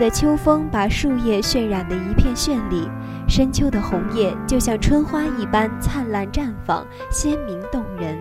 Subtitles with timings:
[0.00, 2.88] 的秋风把树叶渲染的一片绚丽，
[3.28, 8.16] 深秋的红叶就像春花一般灿烂绽放，鲜明动人。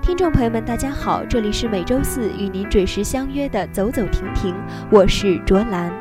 [0.00, 4.54] 听众朋友们，大家好，这里是每周四与您准时相约的《走走停停》，
[4.88, 5.92] 我是卓兰。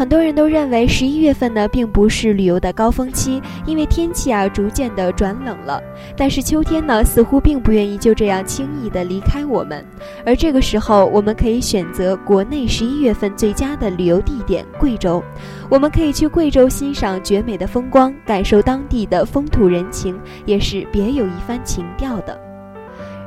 [0.00, 5.78] 很多人都认为十一月份呢，并不是旅游的高峰期，因为天气啊逐渐的转冷了。
[6.16, 9.84] 但是秋天呢，似乎并不愿意就这样轻易的离开我们。
[10.24, 15.22] 而这个时候，我们可以选择国内十一月份最佳的旅游地点——贵州。
[15.68, 22.40] 我们可以去贵州欣赏绝美的风光，感受当地的风土人情，也是别有一番情调的。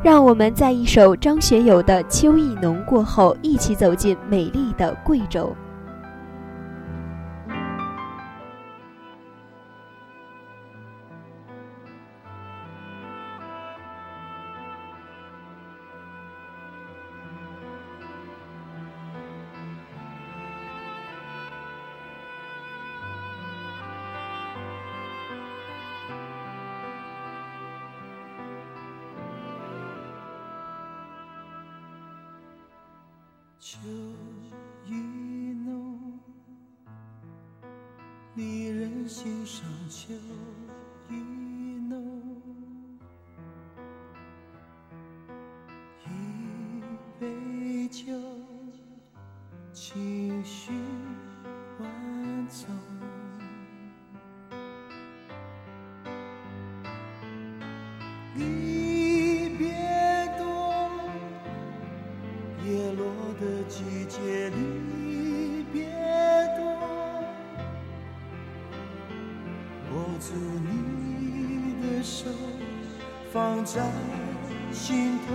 [0.03, 5.55] 让我们在一首张学友的《秋意浓》过后，一起走进美丽的贵州。
[38.35, 40.11] 离人心上秋
[70.19, 70.28] 住
[70.68, 72.25] 你的手，
[73.31, 73.81] 放在
[74.72, 75.34] 心头，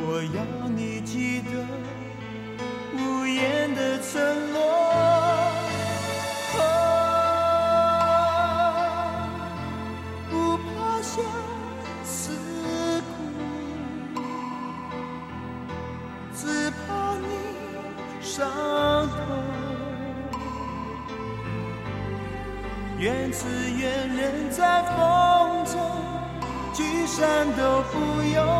[0.00, 1.50] 我要你记得
[2.96, 4.12] 无言的承
[4.52, 4.53] 诺。
[23.44, 25.78] 只愿人在风中。
[26.72, 28.53] 聚散都不由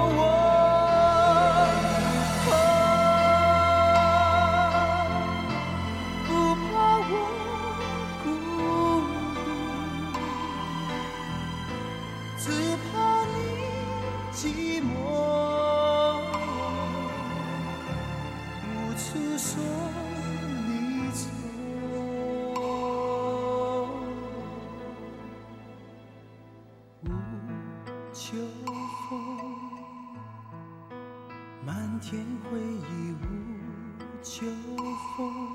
[35.16, 35.53] 风。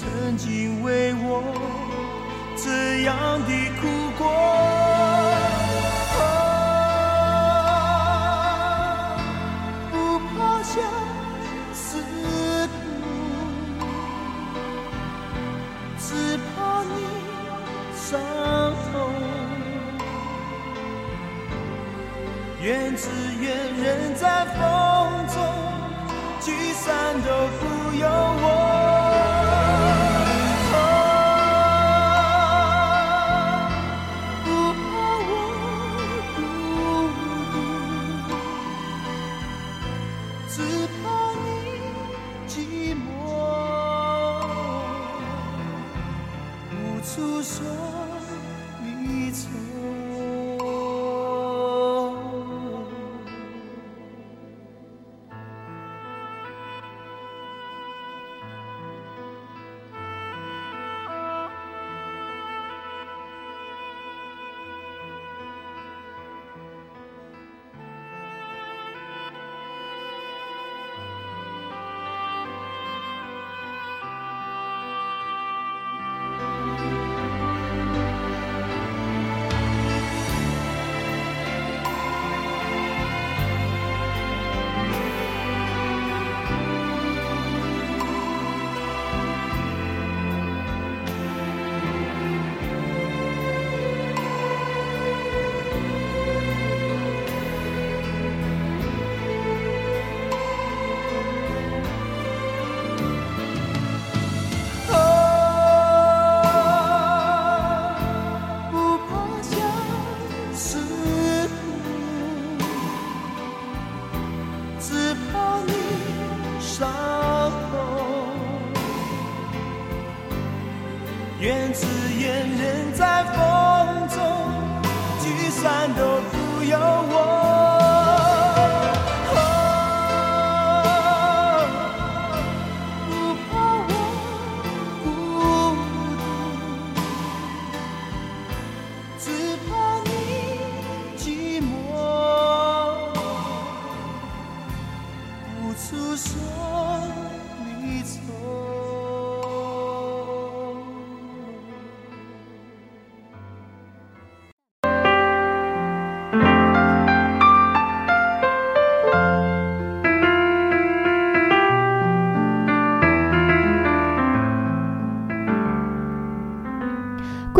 [0.00, 1.42] 曾经为我
[2.56, 3.86] 这样的哭
[4.16, 4.24] 过，
[6.16, 6.22] 哦，
[9.90, 9.94] 不
[10.24, 10.72] 怕相
[11.74, 11.98] 思
[12.66, 13.84] 苦，
[15.98, 16.08] 只
[16.38, 16.48] 怕
[16.84, 16.90] 你
[17.94, 18.08] 伤
[18.90, 18.90] 痛。
[22.62, 23.04] 愿只
[23.38, 23.44] 愿
[23.76, 24.69] 人在风。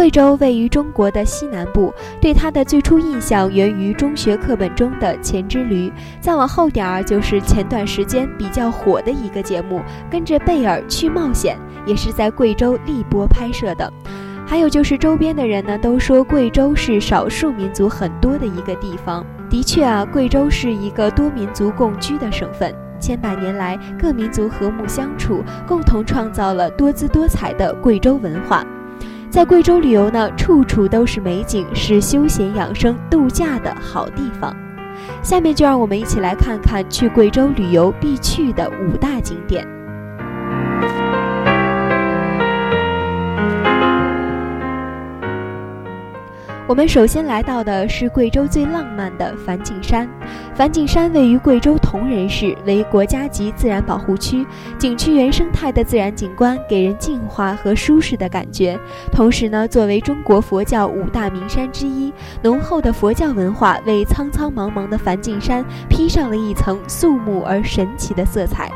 [0.00, 1.92] 贵州位于中国的西南部，
[2.22, 5.90] 对它的最初印象源于中学课本中的《黔之驴》，
[6.22, 9.78] 再往后点儿就是前段时间比较火的一个节目
[10.10, 11.54] 《跟着贝尔去冒险》，
[11.86, 13.92] 也是在贵州荔波拍摄的。
[14.46, 19.22] 还有就是周边的人呢都说贵州是少数民族很多的一个地方。
[19.50, 28.64] 的确啊，贵州是一个多民族共居的省份，千百年来各民族和睦相处，共同创造了多姿多彩的贵州文化。
[29.30, 34.54] 在贵州旅游呢，处处都是美景，是休闲养生、度假的好地方。
[35.22, 39.64] 下面就让我们一起来看看去贵州旅游必去的五大景点。
[46.70, 50.08] 我们首先来到的是贵州最浪漫的梵净山。
[50.54, 54.46] 梵净山位于贵州铜仁市，为国家级自然保护区，
[54.78, 58.78] 景区原生态的自然景观给人净化和舒适的感觉。
[59.10, 68.70] 同时呢，作为中国佛教五大名山之一，浓厚的佛教文化为苍苍茫茫的梵净山披上了一层肃穆而神奇的色彩。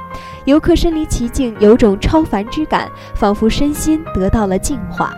[0.46, 5.14] 游客身临其境，有种超凡之感，仿佛身心得到了净化。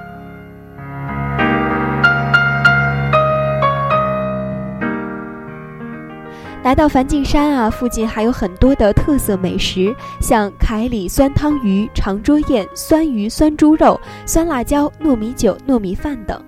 [6.67, 16.43] 来到梵净山啊，附近还有很多的特色美食，像凯里酸汤鱼、长桌宴、酸鱼、酸猪肉、酸辣椒、糯米酒、糯米饭等。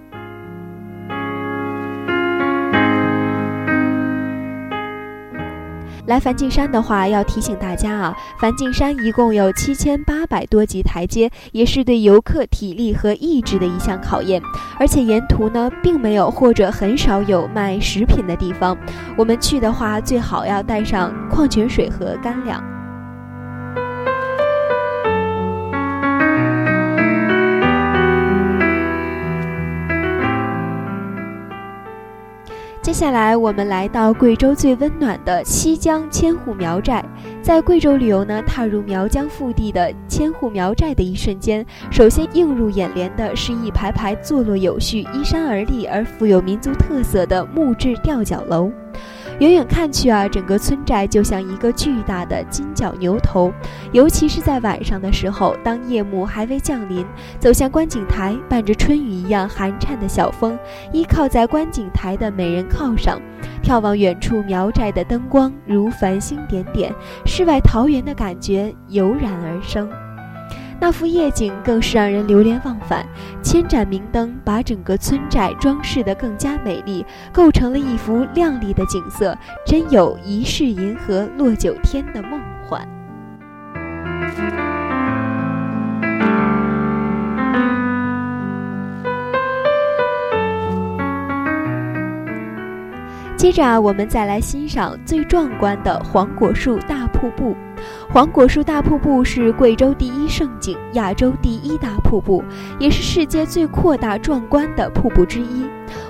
[6.09, 14.41] 来梵净山的话，要提醒大家啊，梵净山一共有七千八百多级台阶，也是对游客体力和意志的一项考验。
[14.81, 18.75] 而且沿途呢，并没有或者很少有卖食品的地方，
[19.19, 22.78] 我们去的话，最好要带上矿泉水和干粮。
[32.89, 37.05] 接下来，我们来到贵州最温暖的西江千户苗寨。
[37.43, 48.73] 在贵州旅游呢，踏入苗疆腹地的千户苗寨的一瞬间，首先映入眼帘的是一排排坐落有序、依山而立而富有民族特色的木质吊脚楼。
[49.39, 53.53] 远远看去啊，整个村寨就像一个巨大的金角牛头。
[53.93, 57.07] 尤其是在晚上的时候，当夜幕还未降临，
[57.39, 60.59] 走向观景台，伴着春雨一样寒颤的小风，
[60.93, 63.21] 依靠在观景台的美人靠上，
[63.63, 66.93] 眺望远处苗寨的灯光如繁星点点，
[67.25, 69.89] 世外桃源的感觉油然而生。
[70.81, 73.05] 那幅夜景更是让人流连忘返，
[73.43, 82.87] 千盏明灯把整个村寨装饰得更加美丽，构成了一幅亮丽的景色，真有一世银河落九天的梦幻。
[93.37, 97.57] 接着啊，我们再来欣赏最壮观的黄果树大瀑布。
[98.11, 102.43] 黄果树大瀑布是贵州第一胜景，亚洲第一大瀑布，
[102.79, 105.67] 也是世界最扩大壮观的瀑布之一。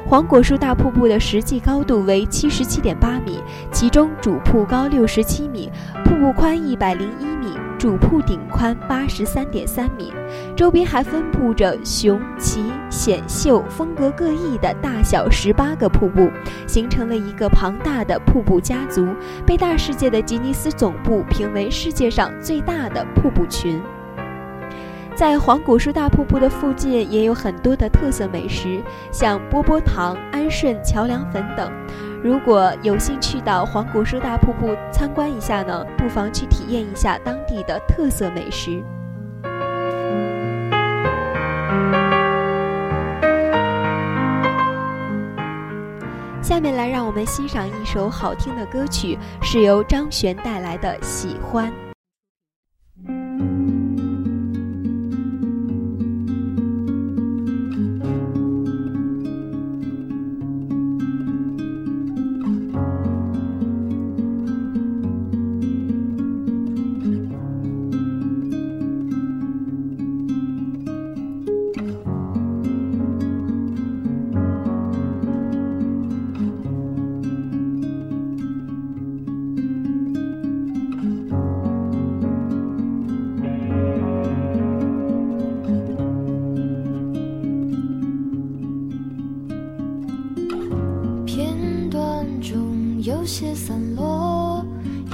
[0.07, 3.41] 黄果树大瀑布的实际高度为七十七点八米，
[3.73, 5.71] 其中主瀑高六十七米，
[6.05, 7.49] 瀑布宽一百零一米。
[7.79, 10.12] 主瀑顶宽八十三点三米，
[10.59, 16.29] 周边还分布着雄奇险秀、风格各异的大小十八个瀑布，
[16.67, 19.07] 形成了一个庞大的瀑布家族，
[19.47, 23.81] 被大世界的吉尼斯总部评为世界上最大的瀑布群。
[25.15, 31.71] 在黄果树大瀑布的附近也有很多的特色美食，像波波糖、安顺桥梁粉等。
[32.21, 38.83] 如果有幸去到黄果树大瀑布参观一下呢，不妨去体验一下当地的特色美食。
[46.49, 51.71] 下面来让我们欣赏一首好听的歌曲，是由张悬带来的《喜欢》。
[92.40, 94.64] 中有些散落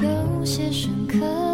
[0.01, 1.54] 有些深刻。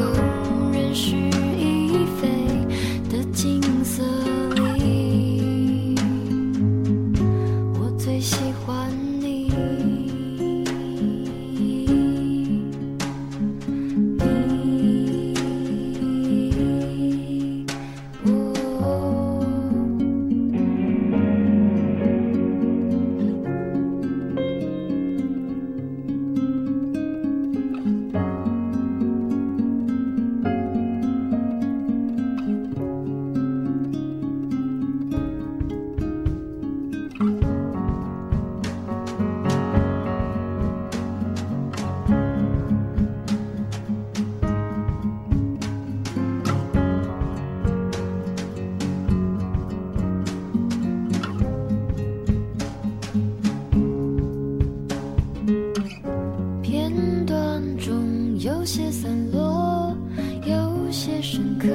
[59.01, 59.97] 散落
[60.45, 61.67] 有些深刻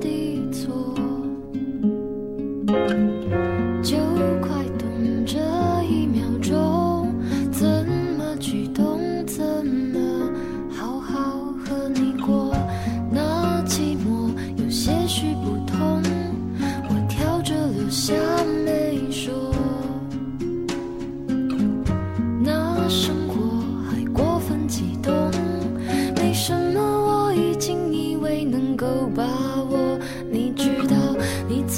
[0.00, 0.92] 的错。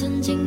[0.04, 0.43] 曾经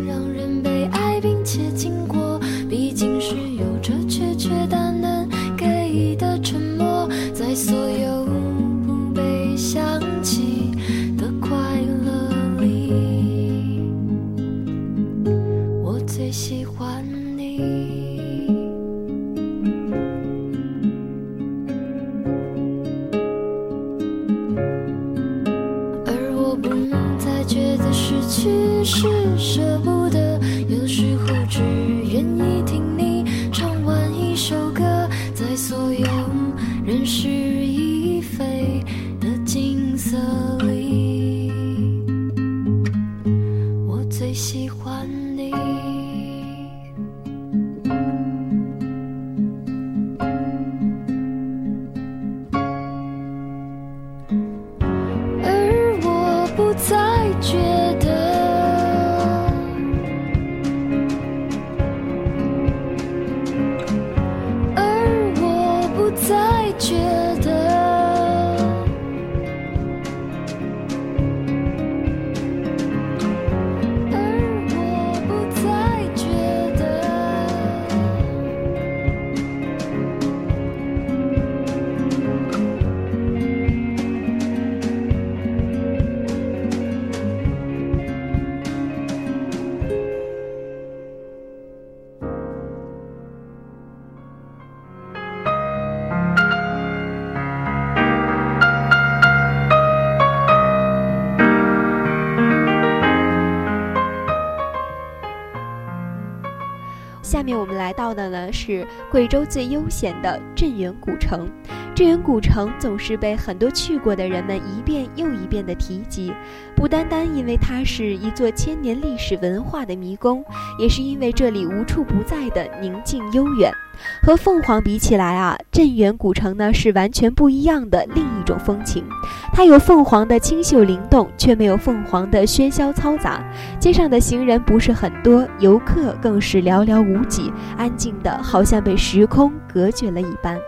[107.28, 111.52] 下面我们来到的呢是贵州最悠闲的镇远古城。
[111.98, 116.32] 镇远古城总是被很多去过的人们一遍又一遍的提及，
[116.76, 120.46] 不单单因为它是一座千年历史文化的迷宫，
[120.78, 123.74] 也是因为这里无处不在的宁静悠远。
[124.22, 129.04] 和凤凰比起来啊，镇远古城呢是完全不一样的另一种风情。
[129.52, 133.44] 它有凤凰的清秀灵动，却没有凤凰的喧嚣嘈杂。
[133.80, 140.60] 街上的行人不是很多，游客更是寥寥无几，安静的好像被时空隔绝了一般。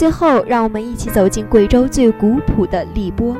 [0.00, 3.36] 最后，让我们一起走进贵州最古朴的荔波。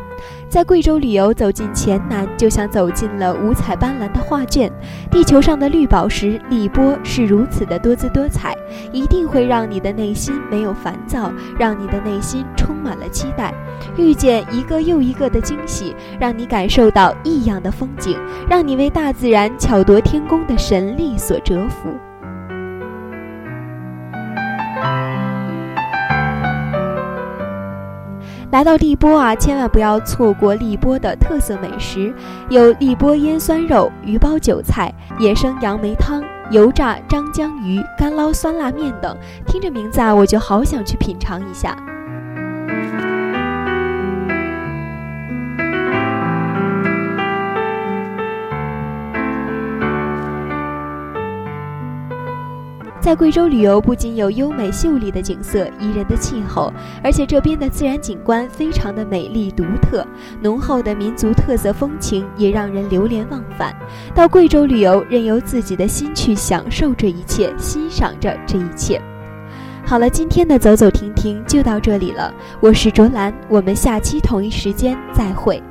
[0.46, 4.70] 在贵州旅游，走进黔南，就像走进了五彩斑斓的画卷。
[5.10, 8.54] 地球上的绿宝石荔波是如此的多姿多彩，
[8.92, 13.54] 一定会让你的内心没有烦躁，让你的内心充满了期待。
[13.96, 18.18] 遇见一个又一个的惊喜，让你感受到异样的风景，
[18.50, 21.88] 让你为大自然巧夺天工的神力所折服。
[28.50, 32.12] 来到荔波啊，千万不要错过荔波的特色美食，
[32.48, 39.16] 有荔波腌酸肉、鱼包韭菜、野生杨梅汤、油炸张江鱼、干捞酸辣面等。
[39.46, 41.76] 听着名字啊，我就好想去品尝一下。
[53.00, 56.70] 在贵州旅游，不仅有优美秀丽的景色、宜人的气候，
[57.02, 60.06] 而且这边的自然景观非常的美丽独特，
[60.42, 63.74] 浓厚的民族特色风情也让人流连忘返。
[64.14, 69.00] 到贵州旅游，任由自己的心去享受这一切，欣赏着这一切。
[69.86, 75.60] 好了，今天的走走停停就到这里了，我是卓兰，我们下期同一时间再会。「